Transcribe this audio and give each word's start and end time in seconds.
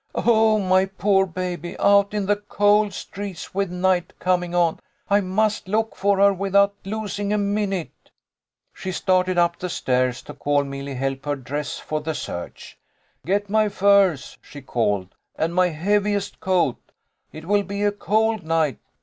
Oh, 0.15 0.57
my 0.57 0.85
poor 0.87 1.27
baby, 1.27 1.77
out 1.77 2.15
in 2.15 2.25
the 2.25 2.37
cold 2.37 2.91
streets 2.91 3.53
with 3.53 3.69
194 3.69 4.17
THE 4.17 4.17
LITTLE 4.17 4.19
COLONEL'S 4.47 4.53
HOLIDAYS. 4.55 4.81
night 4.81 4.81
coming 4.81 5.21
on. 5.21 5.23
I 5.23 5.35
must 5.43 5.67
look 5.67 5.95
for 5.95 6.17
her 6.17 6.33
without 6.33 6.73
los 6.83 7.19
ing 7.19 7.31
a 7.31 7.37
minute." 7.37 8.09
She 8.73 8.91
started 8.91 9.37
up 9.37 9.59
the 9.59 9.69
stairs 9.69 10.23
to 10.23 10.33
call 10.33 10.63
Milly 10.63 10.95
help 10.95 11.25
her 11.25 11.35
dress 11.35 11.77
for 11.77 12.01
the 12.01 12.15
search. 12.15 12.79
"Get 13.27 13.47
my 13.47 13.69
furs," 13.69 14.39
she 14.41 14.63
called, 14.63 15.13
"and 15.35 15.53
my 15.53 15.67
heaviest 15.67 16.39
coat. 16.39 16.77
It 17.31 17.45
will 17.45 17.61
be 17.61 17.83
a 17.83 17.91
cold 17.91 18.41
night." 18.43 18.79